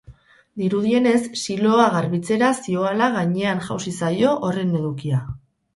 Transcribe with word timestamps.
Dirudienez, 0.61 1.19
siloa 1.41 1.85
garbitzera 1.97 2.49
zihoala 2.65 3.13
gainean 3.19 3.65
jausi 3.69 3.97
zaio 4.03 4.37
horren 4.49 4.79
edukia. 4.83 5.27